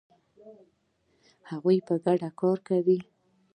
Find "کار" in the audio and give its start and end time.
2.39-2.57